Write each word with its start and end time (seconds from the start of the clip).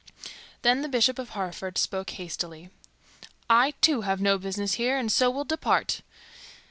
Then 0.63 0.81
the 0.81 0.89
Bishop 0.89 1.19
of 1.19 1.29
Hereford 1.35 1.77
spoke 1.77 2.09
hastily, 2.09 2.71
"I, 3.47 3.75
too, 3.81 4.01
have 4.01 4.19
no 4.19 4.39
business 4.39 4.73
here, 4.81 4.97
and 4.97 5.11
so 5.11 5.29
will 5.29 5.45
depart." 5.45 6.01